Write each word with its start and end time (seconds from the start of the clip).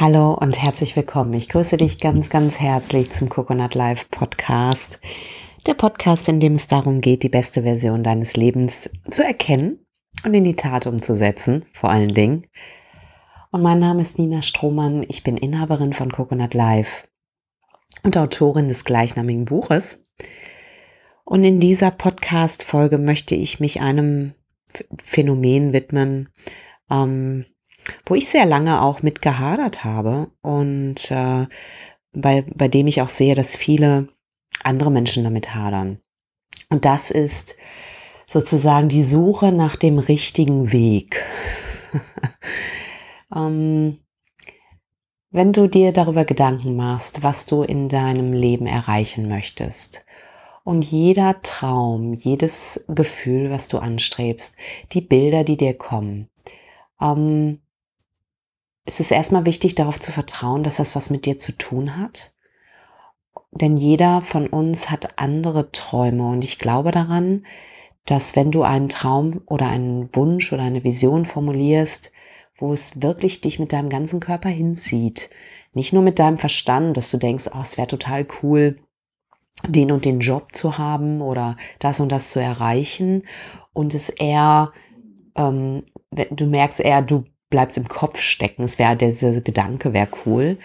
Hallo 0.00 0.32
und 0.34 0.62
herzlich 0.62 0.94
willkommen. 0.94 1.34
Ich 1.34 1.48
grüße 1.48 1.76
dich 1.76 1.98
ganz, 1.98 2.30
ganz 2.30 2.60
herzlich 2.60 3.10
zum 3.10 3.28
Coconut 3.28 3.74
Life 3.74 4.06
Podcast. 4.12 5.00
Der 5.66 5.74
Podcast, 5.74 6.28
in 6.28 6.38
dem 6.38 6.52
es 6.52 6.68
darum 6.68 7.00
geht, 7.00 7.24
die 7.24 7.28
beste 7.28 7.64
Version 7.64 8.04
deines 8.04 8.36
Lebens 8.36 8.92
zu 9.10 9.24
erkennen 9.24 9.84
und 10.24 10.34
in 10.34 10.44
die 10.44 10.54
Tat 10.54 10.86
umzusetzen, 10.86 11.64
vor 11.72 11.90
allen 11.90 12.14
Dingen. 12.14 12.46
Und 13.50 13.62
mein 13.62 13.80
Name 13.80 14.00
ist 14.00 14.20
Nina 14.20 14.40
Strohmann. 14.40 15.04
Ich 15.08 15.24
bin 15.24 15.36
Inhaberin 15.36 15.92
von 15.92 16.12
Coconut 16.12 16.54
Life 16.54 17.08
und 18.04 18.16
Autorin 18.16 18.68
des 18.68 18.84
gleichnamigen 18.84 19.46
Buches. 19.46 20.04
Und 21.24 21.42
in 21.42 21.58
dieser 21.58 21.90
Podcast-Folge 21.90 22.98
möchte 22.98 23.34
ich 23.34 23.58
mich 23.58 23.80
einem 23.80 24.34
Phänomen 25.02 25.72
widmen, 25.72 26.28
ähm, 26.88 27.46
wo 28.06 28.14
ich 28.14 28.28
sehr 28.28 28.46
lange 28.46 28.82
auch 28.82 29.02
mit 29.02 29.22
gehadert 29.22 29.84
habe 29.84 30.30
und 30.42 31.10
äh, 31.10 31.46
bei, 32.12 32.44
bei 32.54 32.68
dem 32.68 32.86
ich 32.86 33.02
auch 33.02 33.08
sehe, 33.08 33.34
dass 33.34 33.56
viele 33.56 34.08
andere 34.62 34.90
Menschen 34.90 35.24
damit 35.24 35.54
hadern. 35.54 36.00
Und 36.68 36.84
das 36.84 37.10
ist 37.10 37.56
sozusagen 38.26 38.88
die 38.88 39.04
Suche 39.04 39.52
nach 39.52 39.76
dem 39.76 39.98
richtigen 39.98 40.72
Weg. 40.72 41.24
ähm, 43.34 43.98
wenn 45.30 45.52
du 45.52 45.68
dir 45.68 45.92
darüber 45.92 46.24
Gedanken 46.24 46.76
machst, 46.76 47.22
was 47.22 47.46
du 47.46 47.62
in 47.62 47.88
deinem 47.88 48.32
Leben 48.32 48.66
erreichen 48.66 49.28
möchtest, 49.28 50.04
und 50.68 50.84
jeder 50.84 51.40
Traum, 51.40 52.12
jedes 52.12 52.84
Gefühl, 52.88 53.50
was 53.50 53.68
du 53.68 53.78
anstrebst, 53.78 54.54
die 54.92 55.00
Bilder, 55.00 55.42
die 55.42 55.56
dir 55.56 55.72
kommen, 55.72 56.28
ähm, 57.00 57.62
es 58.88 59.00
ist 59.00 59.10
erstmal 59.10 59.44
wichtig, 59.44 59.74
darauf 59.74 60.00
zu 60.00 60.12
vertrauen, 60.12 60.62
dass 60.62 60.76
das 60.76 60.96
was 60.96 61.10
mit 61.10 61.26
dir 61.26 61.38
zu 61.38 61.52
tun 61.52 61.98
hat. 61.98 62.32
Denn 63.50 63.76
jeder 63.76 64.22
von 64.22 64.46
uns 64.46 64.90
hat 64.90 65.18
andere 65.18 65.70
Träume 65.72 66.26
und 66.26 66.42
ich 66.42 66.58
glaube 66.58 66.90
daran, 66.90 67.44
dass 68.06 68.34
wenn 68.34 68.50
du 68.50 68.62
einen 68.62 68.88
Traum 68.88 69.42
oder 69.44 69.66
einen 69.68 70.08
Wunsch 70.14 70.54
oder 70.54 70.62
eine 70.62 70.84
Vision 70.84 71.26
formulierst, 71.26 72.12
wo 72.56 72.72
es 72.72 73.02
wirklich 73.02 73.42
dich 73.42 73.58
mit 73.58 73.74
deinem 73.74 73.90
ganzen 73.90 74.20
Körper 74.20 74.48
hinzieht, 74.48 75.28
nicht 75.74 75.92
nur 75.92 76.02
mit 76.02 76.18
deinem 76.18 76.38
Verstand, 76.38 76.96
dass 76.96 77.10
du 77.10 77.18
denkst, 77.18 77.50
oh, 77.54 77.60
es 77.60 77.76
wäre 77.76 77.88
total 77.88 78.26
cool, 78.42 78.78
den 79.66 79.92
und 79.92 80.06
den 80.06 80.20
Job 80.20 80.54
zu 80.54 80.78
haben 80.78 81.20
oder 81.20 81.58
das 81.78 82.00
und 82.00 82.10
das 82.10 82.30
zu 82.30 82.40
erreichen 82.40 83.24
und 83.74 83.92
es 83.92 84.08
eher, 84.08 84.72
ähm, 85.34 85.84
du 86.30 86.46
merkst 86.46 86.80
eher, 86.80 87.02
du 87.02 87.24
bleibst 87.50 87.78
im 87.78 87.88
Kopf 87.88 88.20
stecken. 88.20 88.62
Es 88.62 88.78
wäre, 88.78 88.96
dieser 88.96 89.40
Gedanke 89.40 89.92
wäre 89.92 90.08
cool. 90.26 90.58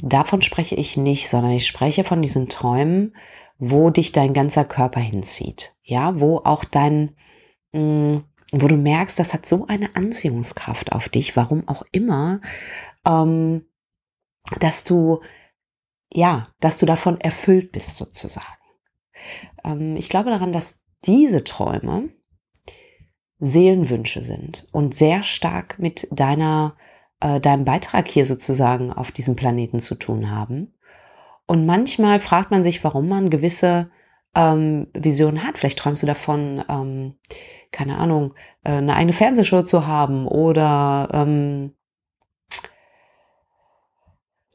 Davon 0.00 0.42
spreche 0.42 0.74
ich 0.74 0.96
nicht, 0.96 1.28
sondern 1.28 1.52
ich 1.52 1.66
spreche 1.66 2.04
von 2.04 2.22
diesen 2.22 2.48
Träumen, 2.48 3.14
wo 3.58 3.90
dich 3.90 4.12
dein 4.12 4.32
ganzer 4.32 4.64
Körper 4.64 5.00
hinzieht. 5.00 5.76
Ja, 5.82 6.20
wo 6.20 6.38
auch 6.38 6.64
dein, 6.64 7.14
mh, 7.72 7.80
mm, 7.80 8.24
wo 8.52 8.68
du 8.68 8.76
merkst, 8.76 9.18
das 9.18 9.32
hat 9.32 9.46
so 9.46 9.66
eine 9.66 9.96
Anziehungskraft 9.96 10.92
auf 10.92 11.08
dich, 11.08 11.36
warum 11.36 11.66
auch 11.68 11.84
immer, 11.90 12.40
ähm, 13.06 13.64
dass 14.60 14.84
du, 14.84 15.20
ja, 16.12 16.48
dass 16.60 16.78
du 16.78 16.84
davon 16.84 17.20
erfüllt 17.20 17.72
bist 17.72 17.96
sozusagen. 17.96 18.46
Ähm, 19.64 19.96
ich 19.96 20.08
glaube 20.08 20.30
daran, 20.30 20.52
dass 20.52 20.80
diese 21.04 21.44
Träume, 21.44 22.10
Seelenwünsche 23.44 24.22
sind 24.22 24.68
und 24.70 24.94
sehr 24.94 25.24
stark 25.24 25.80
mit 25.80 26.06
deiner, 26.12 26.76
äh, 27.18 27.40
deinem 27.40 27.64
Beitrag 27.64 28.06
hier 28.06 28.24
sozusagen 28.24 28.92
auf 28.92 29.10
diesem 29.10 29.34
Planeten 29.34 29.80
zu 29.80 29.96
tun 29.96 30.30
haben. 30.30 30.72
Und 31.46 31.66
manchmal 31.66 32.20
fragt 32.20 32.52
man 32.52 32.62
sich, 32.62 32.84
warum 32.84 33.08
man 33.08 33.30
gewisse 33.30 33.90
ähm, 34.36 34.86
Visionen 34.94 35.42
hat. 35.42 35.58
Vielleicht 35.58 35.80
träumst 35.80 36.04
du 36.04 36.06
davon, 36.06 36.62
ähm, 36.68 37.16
keine 37.72 37.98
Ahnung, 37.98 38.34
äh, 38.62 38.74
eine 38.74 38.94
eigene 38.94 39.12
Fernsehshow 39.12 39.62
zu 39.62 39.88
haben 39.88 40.28
oder 40.28 41.08
ähm, 41.12 41.74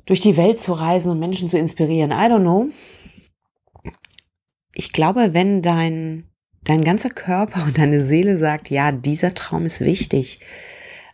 durch 0.05 0.21
die 0.21 0.37
Welt 0.37 0.61
zu 0.61 0.71
reisen 0.71 1.11
und 1.11 1.19
Menschen 1.19 1.49
zu 1.49 1.59
inspirieren. 1.59 2.11
I 2.11 2.31
don't 2.31 2.39
know. 2.39 2.69
Ich 4.73 4.93
glaube, 4.93 5.33
wenn 5.33 5.61
dein 5.61 6.31
dein 6.63 6.83
ganzer 6.83 7.09
Körper 7.09 7.63
und 7.65 7.77
deine 7.77 8.03
Seele 8.03 8.37
sagt, 8.37 8.69
ja, 8.69 8.91
dieser 8.91 9.33
Traum 9.33 9.65
ist 9.65 9.81
wichtig, 9.81 10.39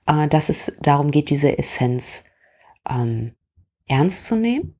äh, 0.07 0.27
dass 0.27 0.49
es 0.49 0.75
darum 0.81 1.11
geht, 1.11 1.29
diese 1.29 1.57
Essenz 1.57 2.23
ähm, 2.89 3.35
ernst 3.87 4.25
zu 4.25 4.35
nehmen, 4.35 4.75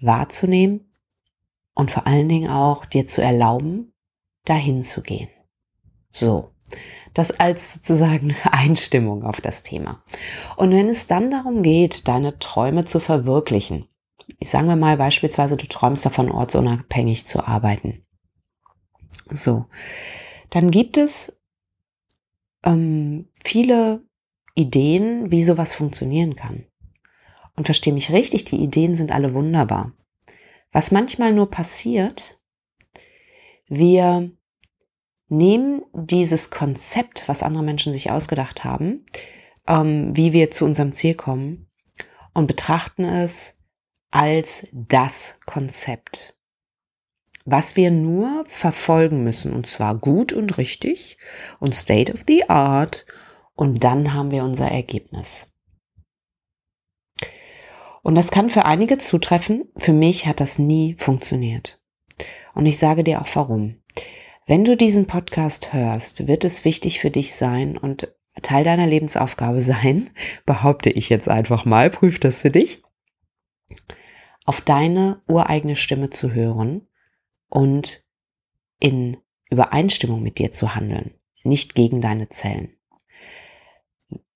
wahrzunehmen 0.00 0.90
und 1.74 1.90
vor 1.90 2.06
allen 2.06 2.28
Dingen 2.28 2.50
auch 2.50 2.84
dir 2.84 3.06
zu 3.06 3.22
erlauben, 3.22 3.92
dahin 4.44 4.84
zu 4.84 5.02
gehen. 5.02 5.28
So. 6.12 6.50
Das 7.12 7.30
als 7.30 7.74
sozusagen 7.74 8.34
Einstimmung 8.50 9.22
auf 9.22 9.40
das 9.40 9.62
Thema. 9.62 10.02
Und 10.56 10.72
wenn 10.72 10.88
es 10.88 11.06
dann 11.06 11.30
darum 11.30 11.62
geht, 11.62 12.08
deine 12.08 12.38
Träume 12.38 12.84
zu 12.84 12.98
verwirklichen, 12.98 13.88
ich 14.38 14.50
sage 14.50 14.74
mal 14.74 14.96
beispielsweise, 14.96 15.56
du 15.56 15.66
träumst 15.66 16.04
davon, 16.04 16.30
ortsunabhängig 16.30 17.26
zu 17.26 17.46
arbeiten. 17.46 18.03
So, 19.30 19.66
dann 20.50 20.70
gibt 20.70 20.96
es 20.96 21.36
ähm, 22.64 23.28
viele 23.44 24.02
Ideen, 24.54 25.30
wie 25.30 25.42
sowas 25.42 25.74
funktionieren 25.74 26.36
kann. 26.36 26.66
Und 27.56 27.66
verstehe 27.66 27.92
mich 27.92 28.10
richtig, 28.10 28.44
die 28.44 28.62
Ideen 28.62 28.96
sind 28.96 29.12
alle 29.12 29.34
wunderbar. 29.34 29.92
Was 30.72 30.90
manchmal 30.90 31.32
nur 31.32 31.50
passiert, 31.50 32.36
wir 33.68 34.30
nehmen 35.28 35.82
dieses 35.92 36.50
Konzept, 36.50 37.28
was 37.28 37.42
andere 37.42 37.62
Menschen 37.62 37.92
sich 37.92 38.10
ausgedacht 38.10 38.64
haben, 38.64 39.06
ähm, 39.66 40.16
wie 40.16 40.32
wir 40.32 40.50
zu 40.50 40.64
unserem 40.64 40.94
Ziel 40.94 41.14
kommen, 41.14 41.68
und 42.34 42.46
betrachten 42.46 43.04
es 43.04 43.56
als 44.10 44.66
das 44.72 45.38
Konzept 45.46 46.33
was 47.44 47.76
wir 47.76 47.90
nur 47.90 48.44
verfolgen 48.46 49.22
müssen, 49.22 49.52
und 49.52 49.66
zwar 49.66 49.94
gut 49.96 50.32
und 50.32 50.56
richtig 50.58 51.18
und 51.60 51.74
State 51.74 52.12
of 52.12 52.22
the 52.26 52.48
Art, 52.48 53.06
und 53.54 53.84
dann 53.84 54.14
haben 54.14 54.30
wir 54.30 54.42
unser 54.42 54.68
Ergebnis. 54.68 55.52
Und 58.02 58.16
das 58.16 58.30
kann 58.30 58.50
für 58.50 58.64
einige 58.64 58.98
zutreffen, 58.98 59.70
für 59.76 59.92
mich 59.92 60.26
hat 60.26 60.40
das 60.40 60.58
nie 60.58 60.96
funktioniert. 60.98 61.80
Und 62.54 62.66
ich 62.66 62.78
sage 62.78 63.04
dir 63.04 63.22
auch 63.22 63.28
warum. 63.34 63.76
Wenn 64.46 64.64
du 64.64 64.76
diesen 64.76 65.06
Podcast 65.06 65.72
hörst, 65.72 66.26
wird 66.26 66.44
es 66.44 66.64
wichtig 66.64 67.00
für 67.00 67.10
dich 67.10 67.34
sein 67.34 67.78
und 67.78 68.12
Teil 68.42 68.64
deiner 68.64 68.86
Lebensaufgabe 68.86 69.62
sein, 69.62 70.10
behaupte 70.46 70.90
ich 70.90 71.08
jetzt 71.08 71.28
einfach 71.28 71.64
mal, 71.64 71.88
prüf 71.90 72.18
das 72.18 72.42
für 72.42 72.50
dich, 72.50 72.82
auf 74.44 74.60
deine 74.60 75.20
ureigene 75.28 75.76
Stimme 75.76 76.10
zu 76.10 76.32
hören 76.32 76.86
und 77.54 78.04
in 78.80 79.16
Übereinstimmung 79.48 80.22
mit 80.22 80.38
dir 80.38 80.50
zu 80.50 80.74
handeln, 80.74 81.14
nicht 81.44 81.74
gegen 81.74 82.00
deine 82.00 82.28
Zellen. 82.28 82.76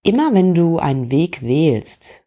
Immer 0.03 0.33
wenn 0.33 0.55
du 0.55 0.79
einen 0.79 1.11
Weg 1.11 1.43
wählst, 1.43 2.25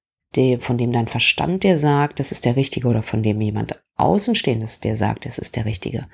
von 0.60 0.78
dem 0.78 0.92
dein 0.92 1.08
Verstand 1.08 1.64
dir 1.64 1.78
sagt, 1.78 2.20
das 2.20 2.32
ist 2.32 2.46
der 2.46 2.58
richtige, 2.58 2.88
oder 2.88 3.04
von 3.04 3.24
dem 3.24 3.42
jemand 3.42 3.82
Außenstehendes 3.96 4.82
dir 4.82 4.96
sagt, 4.96 5.26
das 5.26 5.38
ist 5.38 5.56
der 5.56 5.66
richtige, 5.66 6.08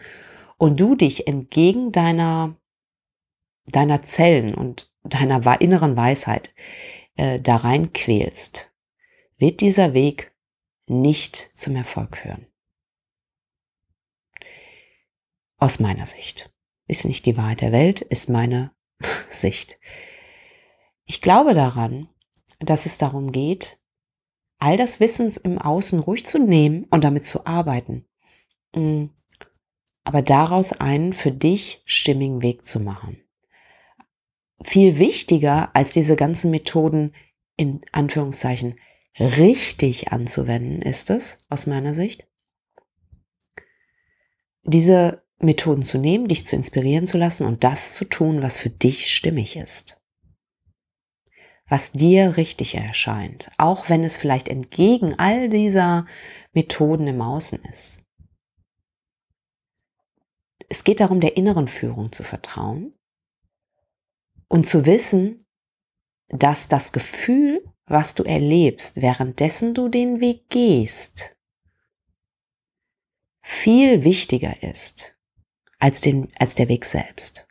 und 0.58 0.80
du 0.80 0.96
dich 0.96 1.28
entgegen 1.28 1.92
deiner, 1.92 2.56
deiner 3.66 4.04
Zellen 4.04 4.54
und 4.54 4.92
deiner 5.04 5.59
inneren 5.59 5.98
Weisheit 5.98 6.54
äh, 7.16 7.40
da 7.40 7.58
rein 7.58 7.94
quälst, 7.94 8.72
wird 9.38 9.62
dieser 9.62 9.94
Weg 9.94 10.35
nicht 10.88 11.52
zum 11.56 11.76
Erfolg 11.76 12.18
führen. 12.18 12.47
Aus 15.58 15.80
meiner 15.80 16.06
Sicht. 16.06 16.54
Ist 16.88 17.06
nicht 17.06 17.26
die 17.26 17.36
Wahrheit 17.36 17.62
der 17.62 17.72
Welt, 17.72 18.02
ist 18.02 18.30
meine 18.30 18.72
Sicht. 19.30 19.80
Ich 21.06 21.22
glaube 21.22 21.54
daran, 21.54 22.09
dass 22.59 22.86
es 22.86 22.98
darum 22.98 23.32
geht, 23.32 23.80
all 24.59 24.78
das 24.78 25.00
Wissen 25.00 25.36
im 25.44 25.59
Außen 25.59 26.00
ruhig 26.00 26.26
zu 26.26 26.40
nehmen 26.40 26.86
und 26.90 27.04
damit 27.04 27.26
zu 27.26 27.46
arbeiten. 27.46 28.06
Mm. 28.76 29.06
Aber 30.04 30.22
daraus 30.22 30.72
einen 30.72 31.12
für 31.14 31.32
dich 31.32 31.82
stimmigen 31.86 32.42
Weg 32.42 32.66
zu 32.66 32.80
machen. 32.80 33.22
Viel 34.64 35.00
wichtiger 35.00 35.76
als 35.76 35.92
diese 35.92 36.16
ganzen 36.16 36.50
Methoden 36.50 37.14
in 37.58 37.82
Anführungszeichen 37.92 38.76
richtig 39.20 40.12
anzuwenden 40.12 40.82
ist 40.82 41.09
es, 41.09 41.40
aus 41.50 41.68
meiner 41.68 41.94
Sicht, 41.94 42.28
diese 44.64 45.27
Methoden 45.39 45.84
zu 45.84 45.97
nehmen, 45.97 46.28
dich 46.28 46.45
zu 46.45 46.55
inspirieren 46.55 47.05
zu 47.07 47.17
lassen 47.17 47.45
und 47.45 47.63
das 47.63 47.95
zu 47.95 48.05
tun, 48.05 48.41
was 48.41 48.57
für 48.57 48.69
dich 48.69 49.13
stimmig 49.13 49.55
ist. 49.55 50.01
was 51.69 51.91
dir 51.91 52.37
richtig 52.37 52.75
erscheint, 52.75 53.51
auch 53.57 53.89
wenn 53.89 54.03
es 54.03 54.17
vielleicht 54.17 54.47
entgegen 54.47 55.19
all 55.19 55.49
dieser 55.49 56.05
Methoden 56.53 57.07
im 57.07 57.22
Außen 57.22 57.61
ist. 57.66 58.03
Es 60.69 60.84
geht 60.84 60.99
darum, 60.99 61.19
der 61.19 61.37
inneren 61.37 61.67
Führung 61.67 62.11
zu 62.11 62.23
vertrauen 62.23 62.95
und 64.47 64.66
zu 64.66 64.85
wissen, 64.85 65.45
dass 66.29 66.67
das 66.67 66.91
Gefühl, 66.91 67.63
was 67.85 68.16
du 68.16 68.23
erlebst, 68.23 69.01
währenddessen 69.01 69.73
du 69.73 69.87
den 69.87 70.19
Weg 70.19 70.49
gehst, 70.49 71.37
viel 73.41 74.03
wichtiger 74.03 74.61
ist 74.63 75.16
als, 75.79 76.02
den, 76.02 76.29
als 76.40 76.56
der 76.56 76.70
Weg 76.70 76.85
selbst. 76.85 77.47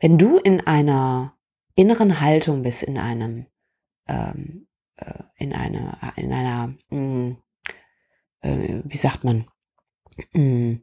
Wenn 0.00 0.18
du 0.18 0.38
in 0.38 0.60
einer 0.66 1.36
inneren 1.74 2.20
Haltung 2.20 2.62
bist, 2.62 2.82
in 2.82 2.98
einem, 2.98 3.46
ähm, 4.06 4.66
äh, 4.96 5.22
in 5.36 5.52
einer, 5.52 6.12
in 6.16 6.32
einer, 6.32 6.74
mh, 6.90 6.98
mm, 6.98 7.36
äh, 8.40 8.80
wie 8.84 8.96
sagt 8.96 9.24
man, 9.24 9.46
mh, 10.32 10.42
mm, 10.42 10.82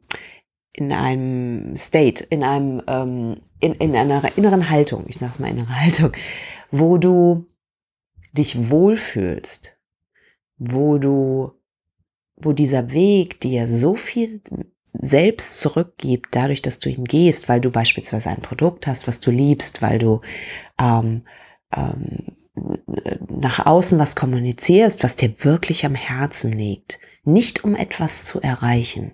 in 0.72 0.92
einem 0.92 1.76
State, 1.76 2.24
in 2.24 2.44
einem, 2.44 2.82
ähm, 2.86 3.40
in, 3.58 3.74
in 3.74 3.96
einer 3.96 4.36
inneren 4.36 4.70
Haltung, 4.70 5.04
ich 5.08 5.16
sage 5.16 5.40
mal 5.42 5.50
innere 5.50 5.80
Haltung, 5.80 6.12
wo 6.70 6.98
du 6.98 7.46
dich 8.32 8.70
wohlfühlst, 8.70 9.76
wo 10.58 10.98
du, 10.98 11.52
wo 12.36 12.52
dieser 12.52 12.92
Weg 12.92 13.40
dir 13.40 13.66
so 13.66 13.94
viel 13.94 14.40
selbst 14.92 15.60
zurückgibt, 15.60 16.28
dadurch, 16.34 16.62
dass 16.62 16.78
du 16.78 16.88
ihn 16.88 17.04
gehst, 17.04 17.48
weil 17.48 17.60
du 17.60 17.70
beispielsweise 17.70 18.30
ein 18.30 18.40
Produkt 18.40 18.86
hast, 18.86 19.06
was 19.06 19.20
du 19.20 19.30
liebst, 19.30 19.82
weil 19.82 19.98
du 19.98 20.20
ähm, 20.80 21.24
ähm, 21.74 22.36
nach 23.28 23.66
außen 23.66 23.98
was 23.98 24.16
kommunizierst, 24.16 25.04
was 25.04 25.16
dir 25.16 25.32
wirklich 25.44 25.84
am 25.84 25.94
Herzen 25.94 26.52
liegt. 26.52 26.98
Nicht 27.24 27.64
um 27.64 27.76
etwas 27.76 28.24
zu 28.24 28.40
erreichen, 28.40 29.12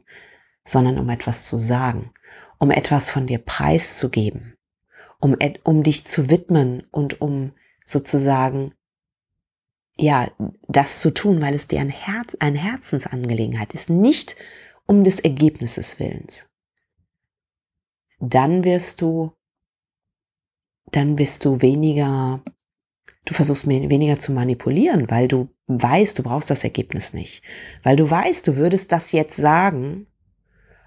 sondern 0.65 0.99
um 0.99 1.09
etwas 1.11 1.45
zu 1.45 1.59
sagen, 1.59 2.13
um 2.59 2.71
etwas 2.71 3.11
von 3.11 3.27
dir 3.27 3.39
preiszugeben, 3.39 4.57
um, 5.21 5.37
um 5.65 5.83
dich 5.83 6.07
zu 6.07 6.31
widmen 6.31 6.83
und 6.91 7.21
um 7.21 7.53
sozusagen 7.85 8.73
ja, 9.97 10.29
das 10.67 11.01
zu 11.01 11.13
tun, 11.13 11.41
weil 11.41 11.55
es 11.55 11.69
dir 11.69 11.81
ein, 11.81 11.91
Herz, 11.91 12.37
eine 12.41 12.59
Herzensangelegenheit 12.59 13.75
ist, 13.75 13.91
nicht 13.91 14.37
um 14.87 15.05
des 15.05 15.21
Ergebnisses 15.21 15.99
willens. 15.99 16.51
Dann 18.21 18.65
wirst 18.65 19.01
du, 19.01 19.33
dann 20.93 21.19
wirst 21.19 21.45
du 21.45 21.61
weniger, 21.63 22.43
du 23.25 23.35
versuchst 23.35 23.67
weniger 23.67 24.19
zu 24.19 24.33
manipulieren, 24.33 25.11
weil 25.11 25.29
du 25.29 25.49
weißt, 25.67 26.19
du 26.19 26.23
brauchst 26.23 26.51
das 26.51 26.65
Ergebnis 26.65 27.13
nicht. 27.13 27.43
Weil 27.83 27.97
du 27.97 28.09
weißt, 28.09 28.47
du 28.47 28.57
würdest 28.57 28.93
das 28.93 29.13
jetzt 29.13 29.37
sagen, 29.37 30.07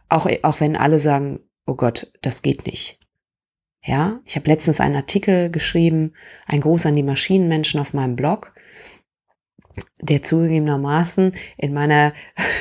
auch, 0.09 0.27
auch 0.43 0.59
wenn 0.59 0.75
alle 0.75 0.99
sagen, 0.99 1.39
oh 1.65 1.75
Gott, 1.75 2.11
das 2.21 2.41
geht 2.41 2.65
nicht. 2.65 2.99
Ja, 3.83 4.19
ich 4.25 4.35
habe 4.35 4.49
letztens 4.49 4.79
einen 4.79 4.95
Artikel 4.95 5.49
geschrieben, 5.49 6.13
ein 6.45 6.61
Gruß 6.61 6.85
an 6.85 6.95
die 6.95 7.03
Maschinenmenschen 7.03 7.79
auf 7.79 7.93
meinem 7.93 8.15
Blog, 8.15 8.53
der 10.01 10.23
zugegebenermaßen 10.23 11.33
in 11.57 11.73
meiner 11.73 12.13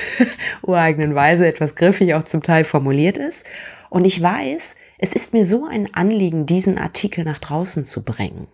ureigenen 0.62 1.14
Weise 1.14 1.46
etwas 1.46 1.74
griffig 1.74 2.14
auch 2.14 2.24
zum 2.24 2.42
Teil 2.42 2.64
formuliert 2.64 3.18
ist. 3.18 3.44
Und 3.90 4.04
ich 4.04 4.20
weiß, 4.20 4.76
es 4.98 5.12
ist 5.12 5.32
mir 5.32 5.44
so 5.44 5.66
ein 5.66 5.94
Anliegen, 5.94 6.46
diesen 6.46 6.78
Artikel 6.78 7.24
nach 7.24 7.38
draußen 7.38 7.84
zu 7.84 8.04
bringen. 8.04 8.48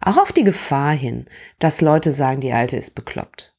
Auch 0.00 0.16
auf 0.16 0.32
die 0.32 0.44
Gefahr 0.44 0.92
hin, 0.92 1.26
dass 1.58 1.80
Leute 1.80 2.12
sagen, 2.12 2.40
die 2.40 2.52
Alte 2.52 2.76
ist 2.76 2.94
bekloppt. 2.94 3.54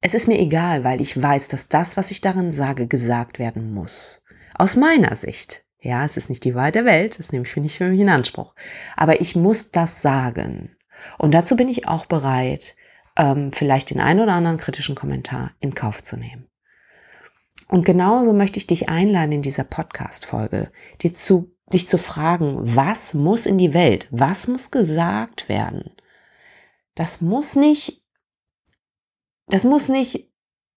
Es 0.00 0.14
ist 0.14 0.28
mir 0.28 0.38
egal, 0.38 0.84
weil 0.84 1.00
ich 1.00 1.20
weiß, 1.20 1.48
dass 1.48 1.68
das, 1.68 1.96
was 1.96 2.10
ich 2.10 2.20
darin 2.20 2.50
sage, 2.50 2.86
gesagt 2.86 3.38
werden 3.38 3.72
muss. 3.72 4.22
Aus 4.54 4.76
meiner 4.76 5.14
Sicht. 5.14 5.64
Ja, 5.80 6.04
es 6.04 6.16
ist 6.16 6.30
nicht 6.30 6.44
die 6.44 6.54
Wahrheit 6.54 6.76
der 6.76 6.86
Welt, 6.86 7.18
das 7.18 7.32
nehme 7.32 7.44
ich 7.44 7.56
nicht 7.56 7.76
für 7.76 7.88
mich 7.88 8.00
in 8.00 8.08
Anspruch. 8.08 8.54
Aber 8.96 9.20
ich 9.20 9.36
muss 9.36 9.70
das 9.70 10.00
sagen. 10.00 10.76
Und 11.18 11.34
dazu 11.34 11.56
bin 11.56 11.68
ich 11.68 11.88
auch 11.88 12.06
bereit, 12.06 12.76
ähm, 13.16 13.52
vielleicht 13.52 13.90
den 13.90 14.00
einen 14.00 14.20
oder 14.20 14.32
anderen 14.32 14.58
kritischen 14.58 14.94
Kommentar 14.94 15.52
in 15.60 15.74
Kauf 15.74 16.02
zu 16.02 16.16
nehmen. 16.16 16.48
Und 17.68 17.84
genauso 17.84 18.32
möchte 18.32 18.58
ich 18.58 18.66
dich 18.66 18.88
einladen 18.88 19.32
in 19.32 19.42
dieser 19.42 19.64
Podcast-Folge, 19.64 20.70
dir 21.00 21.14
zu, 21.14 21.56
dich 21.72 21.88
zu 21.88 21.98
fragen, 21.98 22.58
was 22.76 23.14
muss 23.14 23.46
in 23.46 23.58
die 23.58 23.74
Welt? 23.74 24.08
Was 24.10 24.48
muss 24.48 24.70
gesagt 24.70 25.48
werden? 25.48 25.90
Das 26.94 27.20
muss 27.20 27.56
nicht, 27.56 28.04
das 29.46 29.64
muss 29.64 29.88
nicht 29.88 30.30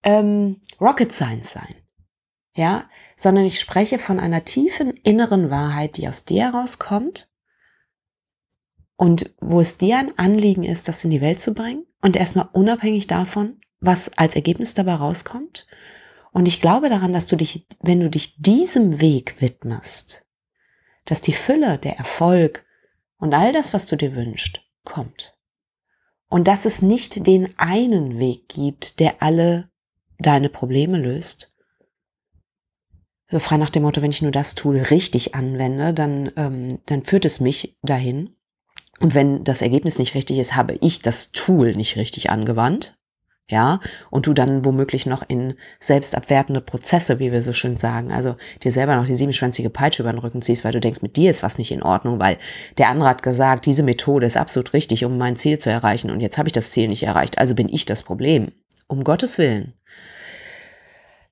ähm, 0.03 0.61
Rocket 0.79 1.11
Science 1.11 1.51
sein. 1.51 1.75
Ja, 2.55 2.89
sondern 3.15 3.45
ich 3.45 3.59
spreche 3.59 3.99
von 3.99 4.19
einer 4.19 4.43
tiefen 4.43 4.89
inneren 4.89 5.51
Wahrheit, 5.51 5.97
die 5.97 6.07
aus 6.07 6.25
dir 6.25 6.51
herauskommt 6.51 7.26
und 8.97 9.33
wo 9.39 9.61
es 9.61 9.77
dir 9.77 9.97
ein 9.99 10.17
Anliegen 10.17 10.63
ist, 10.63 10.87
das 10.87 11.03
in 11.03 11.11
die 11.11 11.21
Welt 11.21 11.39
zu 11.39 11.53
bringen 11.53 11.85
und 12.01 12.15
erstmal 12.15 12.49
unabhängig 12.51 13.07
davon, 13.07 13.61
was 13.79 14.17
als 14.17 14.35
Ergebnis 14.35 14.73
dabei 14.73 14.95
rauskommt. 14.95 15.67
Und 16.33 16.47
ich 16.47 16.61
glaube 16.61 16.89
daran, 16.89 17.13
dass 17.13 17.27
du 17.27 17.35
dich, 17.35 17.67
wenn 17.79 17.99
du 17.99 18.09
dich 18.09 18.35
diesem 18.37 18.99
Weg 18.99 19.39
widmest, 19.39 20.25
dass 21.05 21.21
die 21.21 21.33
Fülle, 21.33 21.77
der 21.77 21.97
Erfolg 21.97 22.65
und 23.17 23.33
all 23.33 23.53
das, 23.53 23.73
was 23.73 23.85
du 23.85 23.95
dir 23.95 24.15
wünschst, 24.15 24.61
kommt. 24.83 25.37
Und 26.29 26.47
dass 26.47 26.65
es 26.65 26.81
nicht 26.81 27.25
den 27.25 27.57
einen 27.57 28.19
Weg 28.19 28.49
gibt, 28.49 28.99
der 28.99 29.21
alle 29.21 29.69
deine 30.19 30.49
Probleme 30.49 30.97
löst. 30.97 31.53
So 33.29 33.39
frei 33.39 33.57
nach 33.57 33.69
dem 33.69 33.83
Motto, 33.83 34.01
wenn 34.01 34.11
ich 34.11 34.21
nur 34.21 34.31
das 34.31 34.55
Tool 34.55 34.77
richtig 34.77 35.35
anwende, 35.35 35.93
dann, 35.93 36.31
ähm, 36.35 36.79
dann 36.85 37.05
führt 37.05 37.25
es 37.25 37.39
mich 37.39 37.77
dahin. 37.81 38.36
Und 38.99 39.15
wenn 39.15 39.43
das 39.43 39.61
Ergebnis 39.61 39.99
nicht 39.99 40.15
richtig 40.15 40.39
ist, 40.39 40.55
habe 40.55 40.77
ich 40.81 41.01
das 41.01 41.31
Tool 41.31 41.75
nicht 41.75 41.95
richtig 41.97 42.29
angewandt. 42.29 42.97
Ja, 43.49 43.79
und 44.09 44.27
du 44.27 44.33
dann 44.33 44.65
womöglich 44.65 45.05
noch 45.05 45.23
in 45.25 45.53
selbstabwertende 45.79 46.59
Prozesse, 46.59 47.19
wie 47.19 47.31
wir 47.31 47.41
so 47.41 47.53
schön 47.53 47.77
sagen, 47.77 48.11
also 48.11 48.35
dir 48.61 48.73
selber 48.73 48.97
noch 48.97 49.05
die 49.05 49.15
siebenschwänzige 49.15 49.69
Peitsche 49.69 50.03
über 50.03 50.11
den 50.11 50.19
Rücken 50.19 50.41
ziehst, 50.41 50.65
weil 50.65 50.73
du 50.73 50.81
denkst, 50.81 51.01
mit 51.01 51.15
dir 51.15 51.31
ist 51.31 51.43
was 51.43 51.57
nicht 51.57 51.71
in 51.71 51.81
Ordnung, 51.81 52.19
weil 52.19 52.37
der 52.77 52.89
andere 52.89 53.07
hat 53.07 53.23
gesagt, 53.23 53.65
diese 53.65 53.83
Methode 53.83 54.25
ist 54.25 54.35
absolut 54.35 54.73
richtig, 54.73 55.05
um 55.05 55.17
mein 55.17 55.37
Ziel 55.37 55.57
zu 55.57 55.69
erreichen 55.69 56.11
und 56.11 56.19
jetzt 56.19 56.37
habe 56.37 56.49
ich 56.49 56.53
das 56.53 56.71
Ziel 56.71 56.89
nicht 56.89 57.03
erreicht, 57.03 57.37
also 57.37 57.55
bin 57.55 57.69
ich 57.69 57.85
das 57.85 58.03
Problem. 58.03 58.51
Um 58.89 59.05
Gottes 59.05 59.37
Willen. 59.37 59.73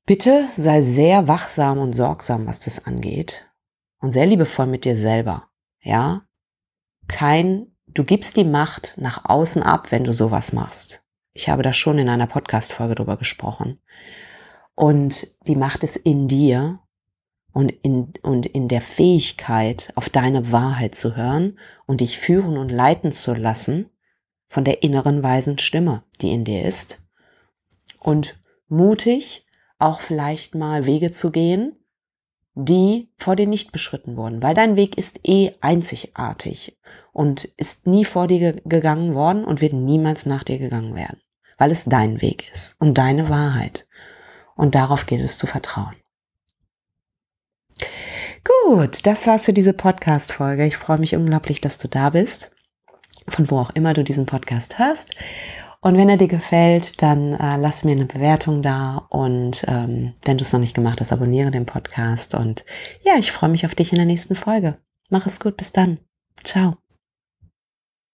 Bitte 0.06 0.46
sei 0.56 0.82
sehr 0.82 1.28
wachsam 1.28 1.80
und 1.80 1.94
sorgsam, 1.94 2.48
was 2.48 2.62
das 2.62 2.86
angeht 2.86 3.46
und 4.00 4.12
sehr 4.12 4.26
liebevoll 4.26 4.68
mit 4.68 4.86
dir 4.86 4.96
selber. 4.96 5.50
Ja, 5.82 6.25
kein, 7.08 7.68
du 7.88 8.04
gibst 8.04 8.38
die 8.38 8.44
Macht 8.44 8.96
nach 8.98 9.26
außen 9.26 9.64
ab, 9.64 9.92
wenn 9.92 10.04
du 10.04 10.14
sowas 10.14 10.54
machst. 10.54 11.04
Ich 11.34 11.50
habe 11.50 11.64
da 11.64 11.74
schon 11.74 11.98
in 11.98 12.10
einer 12.10 12.28
Podcast-Folge 12.28 12.96
drüber 12.96 13.18
gesprochen. 13.18 13.80
Und 14.76 15.28
die 15.48 15.56
Macht 15.56 15.84
ist 15.84 15.98
in 15.98 16.28
dir 16.28 16.80
und 17.52 17.72
in, 17.72 18.14
und 18.22 18.46
in 18.46 18.68
der 18.68 18.82
Fähigkeit, 18.82 19.92
auf 19.96 20.10
deine 20.10 20.52
Wahrheit 20.52 20.96
zu 20.96 21.16
hören 21.16 21.58
und 21.86 22.02
dich 22.02 22.18
führen 22.18 22.58
und 22.58 22.70
leiten 22.70 23.12
zu 23.12 23.34
lassen 23.34 23.90
von 24.48 24.64
der 24.64 24.84
inneren 24.84 25.24
weisen 25.24 25.58
Stimme, 25.58 26.04
die 26.22 26.32
in 26.32 26.44
dir 26.44 26.64
ist. 26.64 27.04
Und 28.00 28.40
mutig 28.68 29.46
auch 29.80 30.02
vielleicht 30.02 30.56
mal 30.56 30.86
Wege 30.86 31.12
zu 31.12 31.32
gehen, 31.32 31.78
die 32.56 33.10
vor 33.18 33.36
dir 33.36 33.48
nicht 33.48 33.74
beschritten 33.74 34.16
wurden, 34.16 34.42
weil 34.42 34.54
dein 34.54 34.78
Weg 34.78 34.98
ist 34.98 35.20
eh 35.24 35.52
einzigartig 35.60 36.78
und 37.12 37.46
ist 37.58 37.86
nie 37.86 38.06
vor 38.06 38.28
dir 38.28 38.54
gegangen 38.64 39.14
worden 39.14 39.44
und 39.44 39.62
wird 39.62 39.74
niemals 39.74 40.26
nach 40.26 40.44
dir 40.44 40.58
gegangen 40.58 40.96
werden, 40.96 41.22
weil 41.58 41.72
es 41.72 41.84
dein 41.84 42.22
Weg 42.22 42.50
ist 42.52 42.76
und 42.80 42.98
deine 42.98 43.30
Wahrheit. 43.30 43.88
Und 44.56 44.74
darauf 44.74 45.06
geht 45.06 45.20
es 45.20 45.38
zu 45.38 45.48
vertrauen. 45.48 45.96
Gut, 48.64 49.06
das 49.06 49.28
war's 49.28 49.46
für 49.46 49.54
diese 49.54 49.74
Podcast-Folge. 49.74 50.66
Ich 50.66 50.78
freue 50.78 51.00
mich 51.00 51.16
unglaublich, 51.16 51.60
dass 51.60 51.78
du 51.78 51.90
da 51.90 52.12
bist, 52.12 52.56
von 53.28 53.52
wo 53.52 53.60
auch 53.60 53.72
immer 53.72 53.94
du 53.94 54.04
diesen 54.04 54.28
Podcast 54.28 54.80
hörst. 54.80 55.14
Und 55.86 55.98
wenn 55.98 56.10
er 56.10 56.18
dir 56.18 56.28
gefällt, 56.28 57.04
dann 57.04 57.34
äh, 57.34 57.58
lass 57.58 57.84
mir 57.84 57.92
eine 57.92 58.06
Bewertung 58.06 58.64
da 58.64 59.06
und 59.10 59.66
ähm, 59.68 60.16
wenn 60.24 60.36
du 60.36 60.42
es 60.42 60.52
noch 60.52 60.60
nicht 60.60 60.74
gemacht 60.74 61.00
hast, 61.00 61.14
abonniere 61.14 61.52
den 61.52 61.68
Podcast 61.68 62.34
und 62.34 62.66
ja, 63.04 63.18
ich 63.20 63.32
freue 63.32 63.52
mich 63.52 63.68
auf 63.68 63.76
dich 63.76 63.92
in 63.92 63.98
der 63.98 64.08
nächsten 64.08 64.34
Folge. 64.34 64.80
Mach 65.12 65.28
es 65.28 65.40
gut, 65.40 65.58
bis 65.58 65.74
dann. 65.74 66.00
Ciao. 66.44 66.78